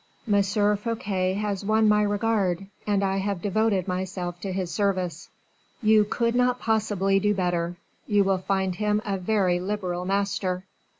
M. 0.27 0.41
Fouquet 0.41 1.35
has 1.35 1.63
won 1.63 1.87
my 1.87 2.01
regard, 2.01 2.65
and 2.87 3.03
I 3.03 3.17
have 3.17 3.39
devoted 3.39 3.87
myself 3.87 4.39
to 4.41 4.51
his 4.51 4.71
service." 4.71 5.29
"You 5.79 6.05
could 6.05 6.33
not 6.33 6.57
possibly 6.59 7.19
do 7.19 7.35
better. 7.35 7.75
You 8.07 8.23
will 8.23 8.39
find 8.39 8.73
him 8.73 9.03
a 9.05 9.19
very 9.19 9.59
liberal 9.59 10.05
master." 10.05 10.63